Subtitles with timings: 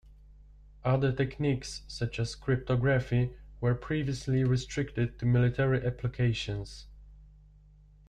[0.83, 6.87] Other techniques such as cryptography were previously restricted to military applications.